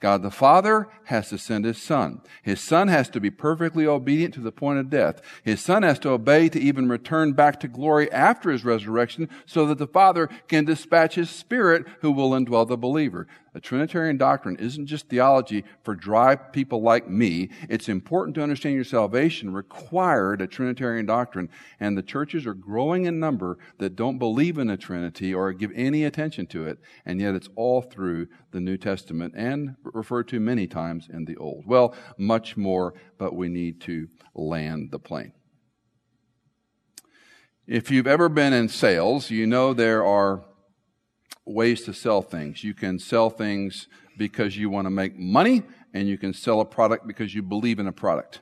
God 0.00 0.22
the 0.22 0.30
Father 0.30 0.88
has 1.04 1.30
to 1.30 1.38
send 1.38 1.64
His 1.64 1.80
Son. 1.80 2.20
His 2.42 2.60
Son 2.60 2.88
has 2.88 3.08
to 3.10 3.20
be 3.20 3.30
perfectly 3.30 3.86
obedient 3.86 4.34
to 4.34 4.40
the 4.40 4.52
point 4.52 4.78
of 4.78 4.90
death. 4.90 5.22
His 5.42 5.62
Son 5.62 5.82
has 5.82 5.98
to 6.00 6.10
obey 6.10 6.50
to 6.50 6.60
even 6.60 6.88
return 6.88 7.32
back 7.32 7.58
to 7.60 7.68
glory 7.68 8.12
after 8.12 8.50
His 8.50 8.64
resurrection 8.64 9.30
so 9.46 9.64
that 9.66 9.78
the 9.78 9.86
Father 9.86 10.28
can 10.48 10.66
dispatch 10.66 11.14
His 11.14 11.30
Spirit 11.30 11.86
who 12.00 12.12
will 12.12 12.30
indwell 12.32 12.68
the 12.68 12.76
believer. 12.76 13.26
A 13.56 13.60
Trinitarian 13.60 14.16
doctrine 14.16 14.56
isn't 14.56 14.86
just 14.86 15.08
theology 15.08 15.64
for 15.84 15.94
dry 15.94 16.34
people 16.34 16.82
like 16.82 17.08
me. 17.08 17.50
It's 17.68 17.88
important 17.88 18.34
to 18.34 18.42
understand 18.42 18.74
your 18.74 18.82
salvation 18.82 19.52
required 19.52 20.42
a 20.42 20.48
Trinitarian 20.48 21.06
doctrine, 21.06 21.48
and 21.78 21.96
the 21.96 22.02
churches 22.02 22.46
are 22.46 22.54
growing 22.54 23.04
in 23.04 23.20
number 23.20 23.58
that 23.78 23.94
don't 23.94 24.18
believe 24.18 24.58
in 24.58 24.70
a 24.70 24.76
Trinity 24.76 25.32
or 25.32 25.52
give 25.52 25.70
any 25.76 26.02
attention 26.02 26.48
to 26.48 26.66
it, 26.66 26.78
and 27.06 27.20
yet 27.20 27.36
it's 27.36 27.48
all 27.54 27.80
through 27.80 28.26
the 28.50 28.60
New 28.60 28.76
Testament 28.76 29.34
and 29.36 29.76
referred 29.84 30.26
to 30.28 30.40
many 30.40 30.66
times 30.66 31.08
in 31.12 31.24
the 31.24 31.36
Old. 31.36 31.64
Well, 31.64 31.94
much 32.18 32.56
more, 32.56 32.94
but 33.18 33.36
we 33.36 33.48
need 33.48 33.80
to 33.82 34.08
land 34.34 34.90
the 34.90 34.98
plane. 34.98 35.32
If 37.68 37.90
you've 37.90 38.08
ever 38.08 38.28
been 38.28 38.52
in 38.52 38.68
sales, 38.68 39.30
you 39.30 39.46
know 39.46 39.72
there 39.72 40.04
are 40.04 40.44
ways 41.44 41.82
to 41.84 41.92
sell 41.92 42.22
things. 42.22 42.64
You 42.64 42.74
can 42.74 42.98
sell 42.98 43.30
things 43.30 43.88
because 44.16 44.56
you 44.56 44.70
want 44.70 44.86
to 44.86 44.90
make 44.90 45.18
money, 45.18 45.62
and 45.92 46.08
you 46.08 46.18
can 46.18 46.32
sell 46.32 46.60
a 46.60 46.64
product 46.64 47.06
because 47.06 47.34
you 47.34 47.42
believe 47.42 47.78
in 47.78 47.86
a 47.86 47.92
product. 47.92 48.40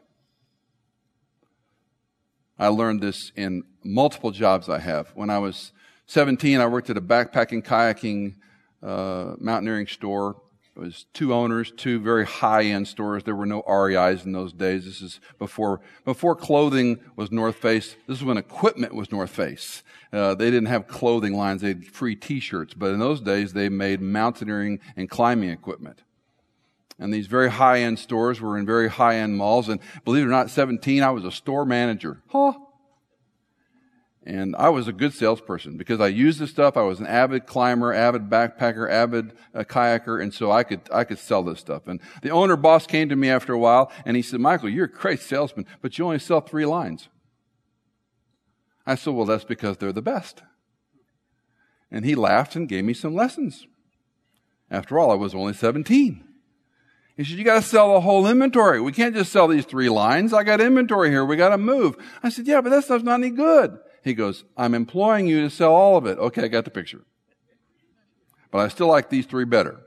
I 2.58 2.68
learned 2.68 3.00
this 3.00 3.32
in 3.34 3.64
multiple 3.82 4.30
jobs 4.30 4.68
I 4.68 4.78
have. 4.78 5.08
When 5.14 5.30
I 5.30 5.38
was 5.38 5.72
17, 6.06 6.60
I 6.60 6.66
worked 6.66 6.90
at 6.90 6.96
a 6.96 7.00
backpacking, 7.00 7.64
kayaking, 7.64 8.36
uh, 8.82 9.34
mountaineering 9.38 9.86
store 9.86 10.36
was 10.82 11.06
two 11.14 11.32
owners, 11.32 11.72
two 11.76 12.00
very 12.00 12.26
high 12.26 12.64
end 12.64 12.88
stores. 12.88 13.22
There 13.22 13.36
were 13.36 13.46
no 13.46 13.62
REIs 13.62 14.24
in 14.24 14.32
those 14.32 14.52
days. 14.52 14.84
This 14.84 15.00
is 15.00 15.20
before, 15.38 15.80
before 16.04 16.34
clothing 16.34 16.98
was 17.14 17.30
North 17.30 17.56
Face. 17.56 17.94
This 18.08 18.18
is 18.18 18.24
when 18.24 18.36
equipment 18.36 18.92
was 18.92 19.12
North 19.12 19.30
Face. 19.30 19.84
Uh, 20.12 20.34
they 20.34 20.46
didn't 20.46 20.66
have 20.66 20.88
clothing 20.88 21.34
lines. 21.34 21.62
They 21.62 21.68
had 21.68 21.86
free 21.86 22.16
t-shirts. 22.16 22.74
But 22.74 22.90
in 22.90 22.98
those 22.98 23.20
days, 23.20 23.52
they 23.52 23.68
made 23.68 24.00
mountaineering 24.00 24.80
and 24.96 25.08
climbing 25.08 25.50
equipment. 25.50 26.02
And 26.98 27.14
these 27.14 27.28
very 27.28 27.50
high 27.50 27.80
end 27.80 27.98
stores 27.98 28.40
were 28.40 28.58
in 28.58 28.66
very 28.66 28.90
high 28.90 29.16
end 29.16 29.36
malls. 29.36 29.68
And 29.68 29.80
believe 30.04 30.24
it 30.24 30.26
or 30.26 30.30
not, 30.30 30.50
17, 30.50 31.02
I 31.02 31.10
was 31.10 31.24
a 31.24 31.30
store 31.30 31.64
manager. 31.64 32.22
Huh? 32.28 32.54
And 34.24 34.54
I 34.54 34.68
was 34.68 34.86
a 34.86 34.92
good 34.92 35.12
salesperson 35.12 35.76
because 35.76 36.00
I 36.00 36.06
used 36.06 36.38
this 36.38 36.50
stuff. 36.50 36.76
I 36.76 36.82
was 36.82 37.00
an 37.00 37.06
avid 37.08 37.46
climber, 37.46 37.92
avid 37.92 38.30
backpacker, 38.30 38.88
avid 38.88 39.32
uh, 39.52 39.64
kayaker, 39.64 40.22
and 40.22 40.32
so 40.32 40.52
I 40.52 40.62
could 40.62 40.82
I 40.92 41.02
could 41.02 41.18
sell 41.18 41.42
this 41.42 41.58
stuff. 41.58 41.88
And 41.88 42.00
the 42.22 42.30
owner 42.30 42.56
boss 42.56 42.86
came 42.86 43.08
to 43.08 43.16
me 43.16 43.28
after 43.28 43.52
a 43.52 43.58
while, 43.58 43.90
and 44.06 44.16
he 44.16 44.22
said, 44.22 44.38
"Michael, 44.38 44.68
you're 44.68 44.84
a 44.84 44.90
great 44.90 45.18
salesman, 45.18 45.66
but 45.80 45.98
you 45.98 46.04
only 46.04 46.20
sell 46.20 46.40
three 46.40 46.66
lines." 46.66 47.08
I 48.86 48.94
said, 48.94 49.12
"Well, 49.12 49.26
that's 49.26 49.44
because 49.44 49.78
they're 49.78 49.92
the 49.92 50.02
best." 50.02 50.42
And 51.90 52.04
he 52.04 52.14
laughed 52.14 52.54
and 52.54 52.68
gave 52.68 52.84
me 52.84 52.94
some 52.94 53.14
lessons. 53.14 53.66
After 54.70 54.98
all, 54.98 55.10
I 55.10 55.14
was 55.14 55.34
only 55.34 55.52
17. 55.52 56.24
He 57.16 57.24
said, 57.24 57.36
You 57.36 57.44
got 57.44 57.56
to 57.56 57.62
sell 57.62 57.92
the 57.92 58.00
whole 58.00 58.26
inventory. 58.26 58.80
We 58.80 58.92
can't 58.92 59.14
just 59.14 59.30
sell 59.30 59.46
these 59.46 59.66
three 59.66 59.90
lines. 59.90 60.32
I 60.32 60.42
got 60.44 60.62
inventory 60.62 61.10
here. 61.10 61.24
We 61.26 61.36
got 61.36 61.50
to 61.50 61.58
move. 61.58 61.96
I 62.22 62.30
said, 62.30 62.46
Yeah, 62.46 62.62
but 62.62 62.70
that 62.70 62.84
stuff's 62.84 63.04
not 63.04 63.20
any 63.20 63.30
good. 63.30 63.78
He 64.02 64.14
goes, 64.14 64.44
I'm 64.56 64.74
employing 64.74 65.26
you 65.26 65.42
to 65.42 65.50
sell 65.50 65.72
all 65.72 65.96
of 65.96 66.06
it. 66.06 66.18
Okay, 66.18 66.44
I 66.44 66.48
got 66.48 66.64
the 66.64 66.70
picture. 66.70 67.02
But 68.50 68.58
I 68.58 68.68
still 68.68 68.88
like 68.88 69.08
these 69.08 69.26
three 69.26 69.44
better. 69.44 69.80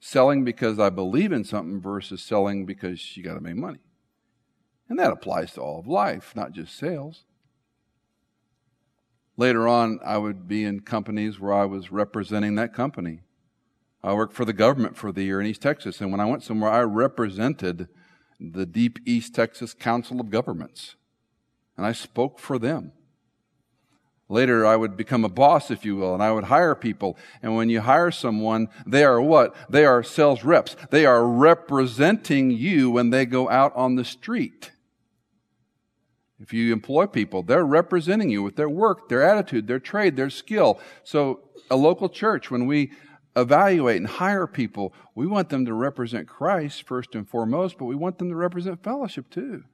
Selling 0.00 0.44
because 0.44 0.78
I 0.78 0.90
believe 0.90 1.32
in 1.32 1.44
something 1.44 1.80
versus 1.80 2.22
selling 2.22 2.66
because 2.66 3.16
you 3.16 3.22
got 3.22 3.34
to 3.34 3.40
make 3.40 3.56
money. 3.56 3.80
And 4.88 4.98
that 4.98 5.10
applies 5.10 5.52
to 5.54 5.60
all 5.60 5.80
of 5.80 5.86
life, 5.86 6.34
not 6.36 6.52
just 6.52 6.76
sales. 6.76 7.24
Later 9.36 9.66
on, 9.66 9.98
I 10.04 10.18
would 10.18 10.46
be 10.46 10.64
in 10.64 10.80
companies 10.80 11.40
where 11.40 11.52
I 11.52 11.64
was 11.64 11.90
representing 11.90 12.54
that 12.56 12.74
company. 12.74 13.20
I 14.02 14.12
worked 14.12 14.34
for 14.34 14.44
the 14.44 14.52
government 14.52 14.96
for 14.96 15.10
the 15.10 15.24
year 15.24 15.40
in 15.40 15.46
East 15.46 15.62
Texas, 15.62 16.00
and 16.00 16.10
when 16.10 16.20
I 16.20 16.26
went 16.26 16.42
somewhere, 16.42 16.70
I 16.70 16.82
represented 16.82 17.88
the 18.38 18.66
Deep 18.66 18.98
East 19.04 19.34
Texas 19.34 19.74
Council 19.74 20.20
of 20.20 20.30
Governments 20.30 20.96
and 21.78 21.86
I 21.86 21.92
spoke 21.92 22.38
for 22.38 22.58
them. 22.58 22.92
Later, 24.28 24.66
I 24.66 24.76
would 24.76 24.94
become 24.96 25.24
a 25.24 25.30
boss, 25.30 25.70
if 25.70 25.86
you 25.86 25.96
will, 25.96 26.12
and 26.12 26.22
I 26.22 26.32
would 26.32 26.44
hire 26.44 26.74
people. 26.74 27.16
And 27.42 27.56
when 27.56 27.70
you 27.70 27.80
hire 27.80 28.10
someone, 28.10 28.68
they 28.86 29.04
are 29.04 29.22
what? 29.22 29.54
They 29.70 29.86
are 29.86 30.02
sales 30.02 30.44
reps. 30.44 30.76
They 30.90 31.06
are 31.06 31.26
representing 31.26 32.50
you 32.50 32.90
when 32.90 33.08
they 33.08 33.24
go 33.24 33.48
out 33.48 33.74
on 33.74 33.94
the 33.94 34.04
street. 34.04 34.72
If 36.38 36.52
you 36.52 36.72
employ 36.72 37.06
people, 37.06 37.42
they're 37.42 37.64
representing 37.64 38.28
you 38.28 38.42
with 38.42 38.56
their 38.56 38.68
work, 38.68 39.08
their 39.08 39.22
attitude, 39.22 39.66
their 39.66 39.80
trade, 39.80 40.16
their 40.16 40.30
skill. 40.30 40.78
So, 41.04 41.40
a 41.70 41.76
local 41.76 42.08
church, 42.08 42.50
when 42.50 42.66
we 42.66 42.92
evaluate 43.34 43.96
and 43.96 44.06
hire 44.06 44.46
people, 44.46 44.92
we 45.14 45.26
want 45.26 45.48
them 45.48 45.64
to 45.64 45.72
represent 45.72 46.28
Christ 46.28 46.82
first 46.82 47.14
and 47.14 47.26
foremost, 47.26 47.78
but 47.78 47.86
we 47.86 47.94
want 47.94 48.18
them 48.18 48.28
to 48.28 48.36
represent 48.36 48.82
fellowship 48.82 49.30
too. 49.30 49.64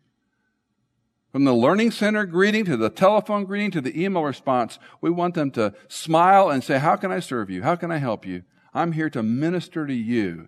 From 1.35 1.43
the 1.43 1.53
Learning 1.53 1.91
Center 1.91 2.27
greeting 2.27 2.65
to 2.67 2.77
the 2.77 2.89
telephone 2.89 3.45
greeting 3.45 3.73
to 3.73 3.81
the 3.81 4.01
email 4.01 4.23
response, 4.23 4.79
we 5.01 5.11
want 5.11 5.35
them 5.35 5.51
to 5.51 5.75
smile 5.89 6.49
and 6.49 6.63
say, 6.63 6.79
How 6.79 6.95
can 6.95 7.11
I 7.11 7.19
serve 7.19 7.51
you? 7.51 7.65
How 7.65 7.75
can 7.75 7.91
I 7.91 7.97
help 7.97 8.25
you? 8.25 8.45
I'm 8.73 8.93
here 8.93 9.11
to 9.11 9.21
minister 9.21 9.85
to 9.85 9.93
you. 9.93 10.47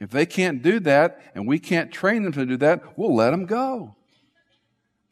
If 0.00 0.10
they 0.10 0.26
can't 0.26 0.60
do 0.60 0.80
that 0.80 1.20
and 1.36 1.46
we 1.46 1.60
can't 1.60 1.92
train 1.92 2.24
them 2.24 2.32
to 2.32 2.44
do 2.44 2.56
that, 2.56 2.98
we'll 2.98 3.14
let 3.14 3.30
them 3.30 3.46
go. 3.46 3.94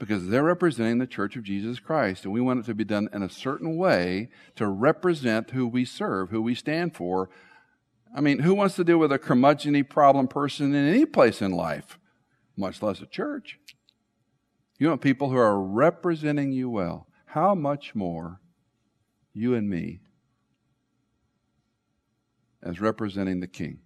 Because 0.00 0.26
they're 0.26 0.43
representing 0.43 0.99
the 0.99 1.07
Church 1.07 1.37
of 1.37 1.45
Jesus 1.45 1.79
Christ, 1.79 2.25
and 2.25 2.35
we 2.35 2.41
want 2.41 2.59
it 2.59 2.67
to 2.67 2.75
be 2.75 2.83
done 2.83 3.09
in 3.12 3.23
a 3.23 3.31
certain 3.31 3.76
way 3.76 4.29
to 4.57 4.67
represent 4.67 5.50
who 5.50 5.69
we 5.69 5.85
serve, 5.85 6.31
who 6.31 6.43
we 6.43 6.57
stand 6.57 6.97
for. 6.97 7.31
I 8.12 8.21
mean, 8.21 8.41
who 8.41 8.55
wants 8.55 8.75
to 8.75 8.83
deal 8.83 8.99
with 8.99 9.12
a 9.12 9.21
curmudgeony 9.21 9.88
problem 9.88 10.26
person 10.26 10.75
in 10.75 10.85
any 10.85 11.07
place 11.07 11.41
in 11.41 11.52
life, 11.52 11.97
much 12.57 12.83
less 12.83 13.00
a 13.00 13.07
church? 13.07 13.61
You 14.83 14.89
want 14.89 15.01
people 15.01 15.31
who 15.31 15.37
are 15.37 15.62
representing 15.62 16.51
you 16.51 16.69
well. 16.69 17.07
How 17.27 17.55
much 17.55 17.95
more 17.95 18.41
you 19.33 19.55
and 19.55 19.71
me 19.71 20.01
as 22.65 22.81
representing 22.81 23.39
the 23.39 23.47
King? 23.47 23.79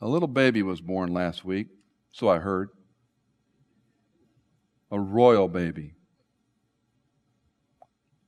A 0.00 0.06
little 0.06 0.28
baby 0.28 0.62
was 0.62 0.80
born 0.80 1.12
last 1.12 1.44
week, 1.44 1.66
so 2.12 2.28
I 2.28 2.38
heard. 2.38 2.68
A 4.92 5.00
royal 5.00 5.48
baby. 5.48 5.94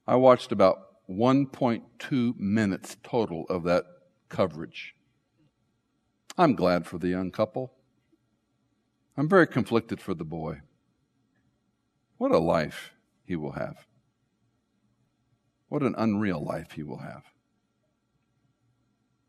I 0.04 0.16
watched 0.16 0.50
about 0.50 0.78
1.2 1.08 2.36
minutes 2.40 2.96
total 3.04 3.44
of 3.48 3.62
that 3.62 3.84
coverage. 4.28 4.96
I'm 6.36 6.56
glad 6.56 6.88
for 6.88 6.98
the 6.98 7.06
young 7.06 7.30
couple. 7.30 7.75
I'm 9.16 9.28
very 9.28 9.46
conflicted 9.46 10.00
for 10.00 10.14
the 10.14 10.24
boy. 10.24 10.60
What 12.18 12.32
a 12.32 12.38
life 12.38 12.92
he 13.24 13.36
will 13.36 13.52
have. 13.52 13.86
What 15.68 15.82
an 15.82 15.94
unreal 15.96 16.42
life 16.44 16.72
he 16.72 16.82
will 16.82 16.98
have. 16.98 17.24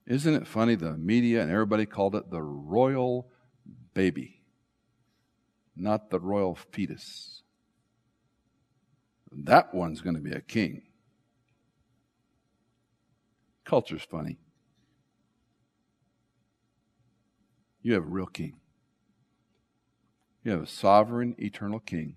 Isn't 0.06 0.36
it 0.36 0.48
funny? 0.48 0.76
The 0.76 0.98
media 0.98 1.42
and 1.42 1.52
everybody 1.52 1.86
called 1.86 2.16
it 2.16 2.30
the 2.30 2.42
royal 2.42 3.30
baby, 3.94 4.42
not 5.76 6.10
the 6.10 6.20
royal 6.20 6.56
fetus. 6.56 7.42
That 9.32 9.74
one's 9.74 10.02
going 10.02 10.16
to 10.16 10.22
be 10.22 10.32
a 10.32 10.42
king. 10.42 10.84
Culture's 13.66 14.04
funny. 14.04 14.38
You 17.82 17.94
have 17.94 18.04
a 18.04 18.08
real 18.08 18.28
king. 18.28 18.60
You 20.48 20.54
have 20.54 20.64
a 20.64 20.66
sovereign, 20.66 21.36
eternal 21.40 21.82
King 21.82 22.16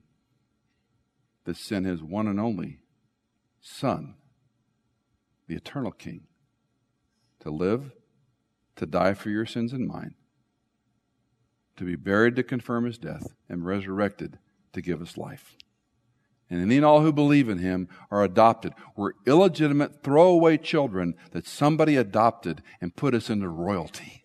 that 1.47 1.57
sent 1.57 1.85
his 1.85 2.01
one 2.01 2.29
and 2.29 2.39
only 2.39 2.79
Son, 3.61 4.15
the 5.49 5.57
eternal 5.57 5.91
King, 5.91 6.29
to 7.41 7.51
live, 7.51 7.91
to 8.77 8.87
die 8.87 9.15
for 9.15 9.31
your 9.31 9.47
sins 9.47 9.73
and 9.73 9.85
mine, 9.85 10.15
to 11.77 11.83
be 11.83 11.97
buried 11.97 12.37
to 12.37 12.45
confirm 12.45 12.85
his 12.85 12.99
death, 12.99 13.35
and 13.49 13.67
resurrected 13.67 14.39
to 14.75 14.81
give 14.81 15.03
us 15.03 15.19
life. 15.19 15.57
And 16.49 16.63
any 16.63 16.77
and 16.77 16.87
all 16.87 17.01
who 17.01 17.13
believe 17.13 17.49
in 17.49 17.59
him 17.59 17.89
are 18.13 18.23
adopted. 18.23 18.75
We're 18.95 19.15
illegitimate, 19.27 20.05
throwaway 20.05 20.57
children 20.57 21.17
that 21.33 21.49
somebody 21.49 21.97
adopted 21.97 22.63
and 22.81 22.95
put 22.95 23.13
us 23.13 23.29
into 23.29 23.49
royalty 23.49 24.21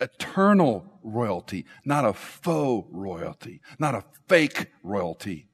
eternal 0.00 0.84
royalty, 1.02 1.64
not 1.84 2.04
a 2.04 2.12
faux 2.12 2.88
royalty, 2.90 3.60
not 3.78 3.94
a 3.94 4.04
fake 4.28 4.66
royalty, 4.82 5.48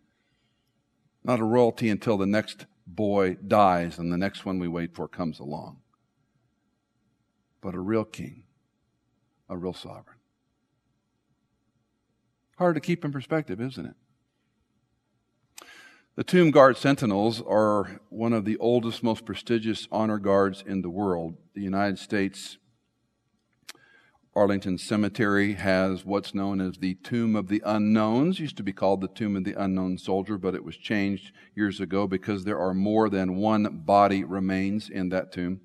not 1.22 1.40
a 1.40 1.44
royalty 1.44 1.88
until 1.88 2.16
the 2.16 2.26
next 2.26 2.66
boy 2.86 3.34
dies 3.34 3.98
and 3.98 4.12
the 4.12 4.18
next 4.18 4.44
one 4.44 4.58
we 4.58 4.68
wait 4.68 4.94
for 4.94 5.08
comes 5.08 5.38
along. 5.38 5.78
But 7.60 7.74
a 7.74 7.80
real 7.80 8.04
king, 8.04 8.44
a 9.48 9.56
real 9.56 9.72
sovereign. 9.72 10.18
Hard 12.58 12.74
to 12.74 12.80
keep 12.80 13.04
in 13.04 13.12
perspective, 13.12 13.60
isn't 13.60 13.86
it? 13.86 13.94
The 16.16 16.22
Tomb 16.22 16.52
Guard 16.52 16.76
Sentinels 16.76 17.42
are 17.42 18.00
one 18.08 18.32
of 18.32 18.44
the 18.44 18.56
oldest, 18.58 19.02
most 19.02 19.24
prestigious 19.24 19.88
honor 19.90 20.18
guards 20.18 20.62
in 20.64 20.82
the 20.82 20.90
world. 20.90 21.34
The 21.54 21.62
United 21.62 21.98
States 21.98 22.58
Arlington 24.36 24.78
Cemetery 24.78 25.52
has 25.54 26.04
what's 26.04 26.34
known 26.34 26.60
as 26.60 26.78
the 26.78 26.94
Tomb 26.94 27.36
of 27.36 27.46
the 27.46 27.62
Unknowns. 27.64 28.38
It 28.38 28.42
used 28.42 28.56
to 28.56 28.64
be 28.64 28.72
called 28.72 29.00
the 29.00 29.06
Tomb 29.06 29.36
of 29.36 29.44
the 29.44 29.54
Unknown 29.54 29.96
Soldier, 29.96 30.38
but 30.38 30.56
it 30.56 30.64
was 30.64 30.76
changed 30.76 31.30
years 31.54 31.78
ago 31.78 32.08
because 32.08 32.42
there 32.42 32.58
are 32.58 32.74
more 32.74 33.08
than 33.08 33.36
one 33.36 33.82
body 33.84 34.24
remains 34.24 34.90
in 34.90 35.10
that 35.10 35.30
tomb. 35.30 35.60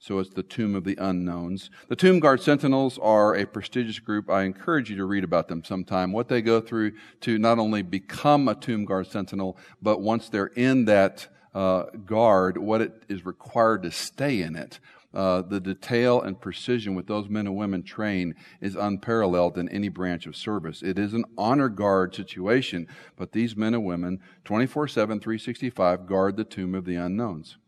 So 0.00 0.18
it's 0.18 0.34
the 0.34 0.42
Tomb 0.42 0.74
of 0.74 0.82
the 0.82 0.96
Unknowns. 0.96 1.70
The 1.88 1.94
Tomb 1.94 2.18
Guard 2.18 2.42
Sentinels 2.42 2.98
are 2.98 3.36
a 3.36 3.46
prestigious 3.46 4.00
group. 4.00 4.28
I 4.28 4.42
encourage 4.42 4.90
you 4.90 4.96
to 4.96 5.04
read 5.04 5.22
about 5.22 5.46
them 5.46 5.62
sometime. 5.62 6.10
What 6.10 6.26
they 6.28 6.42
go 6.42 6.60
through 6.60 6.94
to 7.20 7.38
not 7.38 7.60
only 7.60 7.82
become 7.82 8.48
a 8.48 8.56
Tomb 8.56 8.86
Guard 8.86 9.06
Sentinel, 9.06 9.56
but 9.80 10.00
once 10.00 10.28
they're 10.28 10.46
in 10.46 10.86
that 10.86 11.28
uh, 11.54 11.84
guard, 12.04 12.58
what 12.58 12.80
it 12.80 13.04
is 13.08 13.24
required 13.24 13.84
to 13.84 13.92
stay 13.92 14.42
in 14.42 14.56
it. 14.56 14.80
Uh, 15.14 15.42
the 15.42 15.60
detail 15.60 16.20
and 16.20 16.40
precision 16.40 16.94
with 16.94 17.06
those 17.06 17.28
men 17.28 17.46
and 17.46 17.56
women 17.56 17.82
train 17.82 18.34
is 18.60 18.74
unparalleled 18.74 19.56
in 19.56 19.68
any 19.68 19.88
branch 19.88 20.26
of 20.26 20.34
service. 20.34 20.82
It 20.82 20.98
is 20.98 21.14
an 21.14 21.24
honor 21.38 21.68
guard 21.68 22.14
situation, 22.14 22.88
but 23.16 23.32
these 23.32 23.56
men 23.56 23.74
and 23.74 23.84
women, 23.84 24.20
24 24.44 24.88
7, 24.88 25.20
365, 25.20 26.06
guard 26.06 26.36
the 26.36 26.44
tomb 26.44 26.74
of 26.74 26.84
the 26.84 26.96
unknowns. 26.96 27.58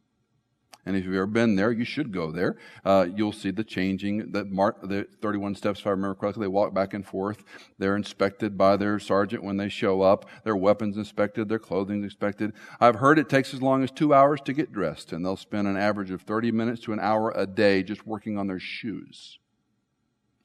And 0.87 0.97
if 0.97 1.05
you've 1.05 1.15
ever 1.15 1.27
been 1.27 1.57
there, 1.57 1.73
you 1.73 1.85
should 1.85 2.13
go 2.13 2.31
there. 2.31 2.57
Uh, 2.85 3.09
you'll 3.13 3.33
see 3.33 3.51
the 3.51 3.65
changing, 3.65 4.31
the, 4.31 4.45
mark, 4.45 4.81
the 4.89 5.09
31 5.21 5.57
steps, 5.57 5.81
if 5.81 5.87
I 5.87 5.91
remember 5.91 6.15
correctly. 6.15 6.45
They 6.45 6.49
walk 6.49 6.73
back 6.73 6.95
and 6.95 7.05
forth. 7.05 7.43
They're 7.77 7.97
inspected 7.97 8.57
by 8.57 8.77
their 8.77 9.01
sergeant 9.01 9.43
when 9.43 9.57
they 9.57 9.69
show 9.69 10.03
up. 10.03 10.27
Their 10.45 10.57
weapons 10.57 10.97
inspected, 10.97 11.49
their 11.49 11.59
clothing 11.59 12.05
inspected. 12.05 12.53
I've 12.81 12.97
heard 12.97 13.19
it 13.19 13.29
takes 13.29 13.53
as 13.53 13.61
long 13.61 13.83
as 13.83 13.91
two 13.91 14.15
hours 14.15 14.41
to 14.43 14.53
get 14.53 14.73
dressed, 14.73 15.13
and 15.13 15.25
they'll 15.25 15.37
spend 15.37 15.67
an 15.67 15.77
average 15.77 16.13
of 16.13 16.23
30 16.23 16.53
minutes 16.53 16.83
to 16.83 16.93
an 16.93 17.01
hour 17.01 17.33
a 17.35 17.47
day 17.47 17.83
just 17.83 18.07
working 18.07 18.39
on 18.39 18.47
their 18.47 18.61
shoes. 18.61 19.41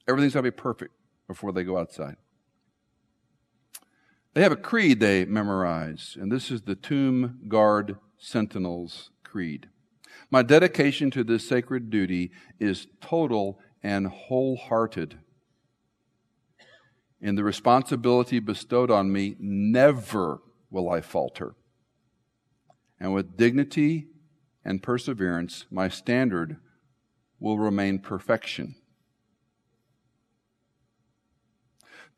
Everything's 0.08 0.34
got 0.34 0.40
to 0.40 0.44
be 0.44 0.50
perfect 0.50 0.92
before 1.28 1.52
they 1.52 1.62
go 1.62 1.78
outside. 1.78 2.16
They 4.34 4.42
have 4.42 4.52
a 4.52 4.56
creed 4.56 4.98
they 4.98 5.24
memorize, 5.24 6.16
and 6.18 6.32
this 6.32 6.50
is 6.50 6.62
the 6.62 6.74
Tomb 6.74 7.40
Guard 7.48 7.98
Sentinels 8.18 9.10
Creed. 9.22 9.68
My 10.30 10.42
dedication 10.42 11.10
to 11.12 11.24
this 11.24 11.48
sacred 11.48 11.90
duty 11.90 12.30
is 12.58 12.86
total 13.00 13.58
and 13.82 14.06
wholehearted. 14.06 15.18
In 17.20 17.36
the 17.36 17.44
responsibility 17.44 18.40
bestowed 18.40 18.90
on 18.90 19.12
me, 19.12 19.36
never 19.38 20.40
will 20.70 20.90
I 20.90 21.00
falter. 21.00 21.54
And 22.98 23.12
with 23.12 23.36
dignity 23.36 24.08
and 24.64 24.82
perseverance, 24.82 25.66
my 25.70 25.88
standard 25.88 26.56
will 27.38 27.58
remain 27.58 27.98
perfection. 27.98 28.76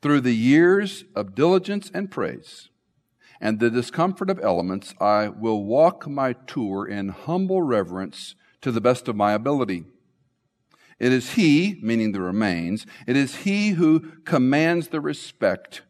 Through 0.01 0.21
the 0.21 0.35
years 0.35 1.05
of 1.15 1.33
diligence 1.33 1.89
and 1.93 2.11
praise, 2.11 2.69
and 3.45 3.59
the 3.59 3.69
discomfort 3.69 4.31
of 4.31 4.39
elements, 4.41 4.95
I 4.99 5.27
will 5.27 5.63
walk 5.63 6.07
my 6.07 6.33
tour 6.33 6.87
in 6.87 7.09
humble 7.09 7.61
reverence 7.61 8.33
to 8.61 8.71
the 8.71 8.81
best 8.81 9.07
of 9.07 9.15
my 9.15 9.33
ability. 9.33 9.85
It 10.97 11.11
is 11.11 11.33
He, 11.33 11.77
meaning 11.83 12.11
the 12.11 12.21
remains, 12.21 12.87
it 13.05 13.15
is 13.15 13.35
He 13.35 13.73
who 13.73 13.99
commands 14.23 14.87
the 14.87 14.99
respect. 14.99 15.83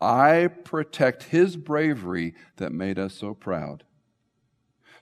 I 0.00 0.50
protect 0.62 1.24
His 1.24 1.56
bravery 1.56 2.32
that 2.58 2.70
made 2.70 2.96
us 2.96 3.14
so 3.14 3.34
proud. 3.34 3.82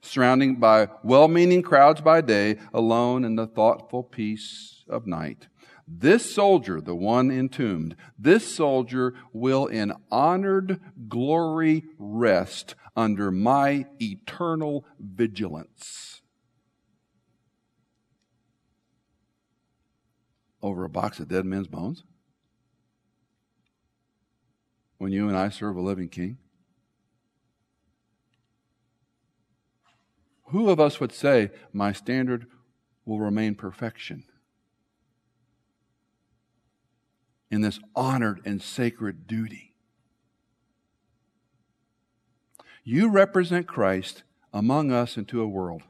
Surrounding 0.01 0.57
by 0.57 0.89
well 1.05 1.29
meaning 1.29 1.61
crowds 1.61 2.01
by 2.01 2.23
day, 2.23 2.57
alone 2.73 3.23
in 3.23 3.37
the 3.37 3.47
thoughtful 3.47 4.03
peace 4.03 4.83
of 4.89 5.07
night. 5.07 5.49
This 5.93 6.33
soldier, 6.33 6.81
the 6.81 6.95
one 6.95 7.33
entombed, 7.33 7.97
this 8.17 8.55
soldier 8.55 9.13
will 9.33 9.67
in 9.67 9.93
honored 10.09 10.81
glory 11.09 11.83
rest 11.99 12.77
under 12.95 13.33
my 13.33 13.87
eternal 14.01 14.87
vigilance. 15.01 16.23
Over 20.63 20.85
a 20.85 20.89
box 20.89 21.19
of 21.19 21.27
dead 21.27 21.45
men's 21.45 21.67
bones? 21.67 22.05
When 24.99 25.11
you 25.11 25.27
and 25.27 25.37
I 25.37 25.49
serve 25.49 25.77
a 25.77 25.81
living 25.81 26.09
king? 26.09 26.39
Who 30.45 30.71
of 30.71 30.79
us 30.79 31.01
would 31.01 31.13
say, 31.13 31.51
My 31.73 31.91
standard 31.93 32.47
will 33.05 33.19
remain 33.19 33.57
perfection? 33.57 34.25
In 37.51 37.61
this 37.61 37.81
honored 37.95 38.41
and 38.45 38.63
sacred 38.63 39.27
duty. 39.27 39.75
You 42.85 43.09
represent 43.09 43.67
Christ 43.67 44.23
among 44.53 44.91
us 44.91 45.17
into 45.17 45.43
a 45.43 45.49
world. 45.49 45.83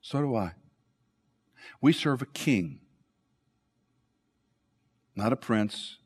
So 0.00 0.20
do 0.20 0.36
I. 0.36 0.52
We 1.80 1.92
serve 1.92 2.22
a 2.22 2.26
king, 2.26 2.80
not 5.16 5.32
a 5.32 5.36
prince, 5.36 5.98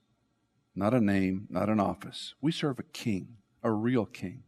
not 0.75 0.95
a 0.95 1.01
name, 1.01 1.47
not 1.51 1.69
an 1.69 1.81
office. 1.81 2.35
We 2.41 2.53
serve 2.53 2.79
a 2.79 2.85
king, 2.85 3.37
a 3.63 3.71
real 3.71 4.07
king. 4.07 4.45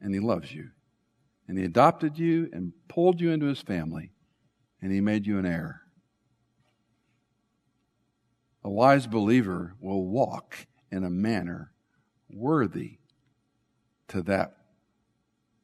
And 0.00 0.14
he 0.14 0.20
loves 0.20 0.52
you. 0.52 0.70
And 1.46 1.58
he 1.58 1.64
adopted 1.64 2.18
you 2.18 2.48
and 2.52 2.72
pulled 2.88 3.20
you 3.20 3.30
into 3.30 3.46
his 3.46 3.60
family. 3.60 4.12
And 4.80 4.92
he 4.92 5.00
made 5.00 5.26
you 5.26 5.38
an 5.38 5.44
heir. 5.44 5.82
A 8.62 8.70
wise 8.70 9.06
believer 9.06 9.74
will 9.80 10.06
walk 10.06 10.66
in 10.90 11.04
a 11.04 11.10
manner 11.10 11.72
worthy 12.28 12.98
to 14.08 14.22
that 14.22 14.56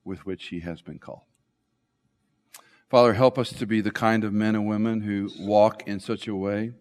with 0.04 0.24
which 0.24 0.46
he 0.46 0.60
has 0.60 0.80
been 0.80 0.98
called. 0.98 1.22
Father, 2.88 3.14
help 3.14 3.38
us 3.38 3.50
to 3.50 3.66
be 3.66 3.80
the 3.80 3.90
kind 3.90 4.22
of 4.22 4.32
men 4.32 4.54
and 4.54 4.66
women 4.66 5.00
who 5.00 5.28
walk 5.40 5.82
in 5.86 5.98
such 5.98 6.28
a 6.28 6.34
way 6.34 6.72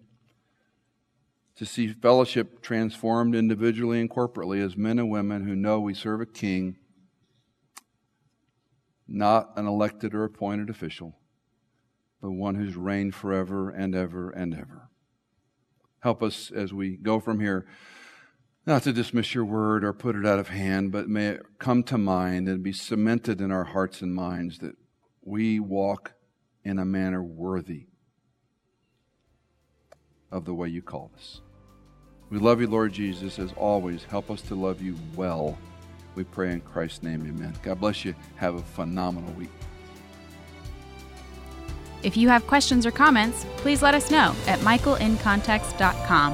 to 1.55 1.65
see 1.65 1.87
fellowship 1.87 2.61
transformed 2.61 3.33
individually 3.33 3.99
and 3.99 4.09
corporately 4.09 4.63
as 4.63 4.77
men 4.77 4.99
and 4.99 5.09
women 5.09 5.45
who 5.45 5.55
know 5.55 5.79
we 5.79 5.93
serve 5.93 6.21
a 6.21 6.25
king, 6.25 6.77
not 9.07 9.51
an 9.55 9.65
elected 9.65 10.13
or 10.13 10.23
appointed 10.23 10.69
official, 10.69 11.17
but 12.21 12.31
one 12.31 12.55
who's 12.55 12.75
reigned 12.75 13.15
forever 13.15 13.69
and 13.69 13.95
ever 13.95 14.29
and 14.29 14.53
ever. 14.53 14.89
Help 16.05 16.21
us 16.21 16.51
as 16.51 16.71
we 16.71 16.97
go 16.97 17.19
from 17.19 17.39
here 17.39 17.65
not 18.63 18.83
to 18.83 18.93
dismiss 18.93 19.33
your 19.33 19.43
word 19.43 19.83
or 19.83 19.91
put 19.91 20.15
it 20.15 20.23
out 20.23 20.37
of 20.37 20.49
hand, 20.49 20.91
but 20.91 21.09
may 21.09 21.29
it 21.29 21.41
come 21.57 21.81
to 21.81 21.97
mind 21.97 22.47
and 22.47 22.61
be 22.61 22.71
cemented 22.71 23.41
in 23.41 23.51
our 23.51 23.63
hearts 23.63 24.03
and 24.03 24.13
minds 24.13 24.59
that 24.59 24.75
we 25.23 25.59
walk 25.59 26.13
in 26.63 26.77
a 26.77 26.85
manner 26.85 27.23
worthy 27.23 27.87
of 30.31 30.45
the 30.45 30.53
way 30.53 30.67
you 30.67 30.83
called 30.83 31.09
us. 31.17 31.41
We 32.29 32.37
love 32.37 32.61
you, 32.61 32.67
Lord 32.67 32.93
Jesus, 32.93 33.39
as 33.39 33.51
always. 33.53 34.03
Help 34.03 34.29
us 34.29 34.43
to 34.43 34.53
love 34.53 34.83
you 34.83 34.95
well. 35.15 35.57
We 36.13 36.23
pray 36.23 36.51
in 36.51 36.61
Christ's 36.61 37.01
name, 37.01 37.21
amen. 37.21 37.55
God 37.63 37.79
bless 37.79 38.05
you. 38.05 38.13
Have 38.35 38.53
a 38.53 38.61
phenomenal 38.61 39.33
week. 39.33 39.49
If 42.05 42.15
you 42.15 42.29
have 42.29 42.45
questions 42.45 42.85
or 42.85 42.91
comments, 42.91 43.47
please 43.57 43.81
let 43.81 43.95
us 43.95 44.11
know 44.11 44.35
at 44.45 44.59
michaelincontext.com. 44.59 46.33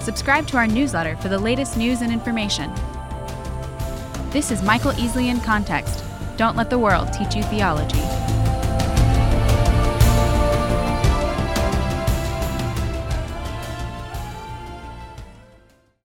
Subscribe 0.00 0.46
to 0.46 0.56
our 0.56 0.68
newsletter 0.68 1.16
for 1.16 1.28
the 1.28 1.38
latest 1.38 1.76
news 1.76 2.00
and 2.00 2.12
information. 2.12 2.72
This 4.30 4.52
is 4.52 4.62
Michael 4.62 4.92
Easley 4.92 5.30
in 5.30 5.40
Context. 5.40 6.04
Don't 6.36 6.56
let 6.56 6.70
the 6.70 6.78
world 6.78 7.12
teach 7.12 7.34
you 7.34 7.42
theology. 7.42 7.98